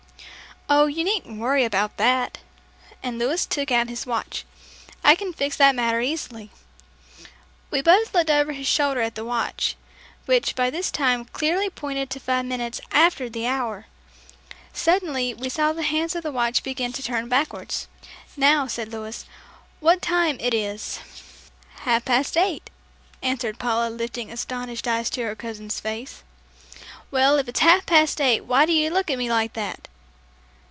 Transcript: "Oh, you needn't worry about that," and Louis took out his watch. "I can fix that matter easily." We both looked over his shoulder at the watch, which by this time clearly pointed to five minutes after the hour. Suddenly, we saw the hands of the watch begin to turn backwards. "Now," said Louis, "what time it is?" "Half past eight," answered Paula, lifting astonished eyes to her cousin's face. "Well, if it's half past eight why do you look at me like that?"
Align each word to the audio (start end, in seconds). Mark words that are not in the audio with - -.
"Oh, 0.73 0.85
you 0.85 1.03
needn't 1.03 1.37
worry 1.37 1.65
about 1.65 1.97
that," 1.97 2.37
and 3.03 3.19
Louis 3.19 3.45
took 3.45 3.71
out 3.73 3.89
his 3.89 4.05
watch. 4.05 4.45
"I 5.03 5.15
can 5.15 5.33
fix 5.33 5.57
that 5.57 5.75
matter 5.75 5.99
easily." 5.99 6.49
We 7.69 7.81
both 7.81 8.13
looked 8.13 8.29
over 8.29 8.53
his 8.53 8.67
shoulder 8.67 9.01
at 9.01 9.15
the 9.15 9.25
watch, 9.25 9.75
which 10.27 10.55
by 10.55 10.69
this 10.69 10.89
time 10.89 11.25
clearly 11.25 11.69
pointed 11.69 12.09
to 12.11 12.21
five 12.21 12.45
minutes 12.45 12.79
after 12.89 13.27
the 13.29 13.47
hour. 13.47 13.87
Suddenly, 14.71 15.33
we 15.33 15.49
saw 15.49 15.73
the 15.73 15.83
hands 15.83 16.15
of 16.15 16.23
the 16.23 16.31
watch 16.31 16.63
begin 16.63 16.93
to 16.93 17.03
turn 17.03 17.27
backwards. 17.27 17.89
"Now," 18.37 18.65
said 18.65 18.93
Louis, 18.93 19.25
"what 19.81 20.01
time 20.01 20.37
it 20.39 20.53
is?" 20.53 20.99
"Half 21.79 22.05
past 22.05 22.37
eight," 22.37 22.69
answered 23.21 23.59
Paula, 23.59 23.89
lifting 23.89 24.31
astonished 24.31 24.87
eyes 24.87 25.09
to 25.09 25.23
her 25.23 25.35
cousin's 25.35 25.81
face. 25.81 26.23
"Well, 27.11 27.37
if 27.39 27.49
it's 27.49 27.59
half 27.59 27.85
past 27.85 28.21
eight 28.21 28.45
why 28.45 28.65
do 28.65 28.71
you 28.71 28.89
look 28.89 29.09
at 29.11 29.17
me 29.17 29.29
like 29.29 29.51
that?" 29.51 29.89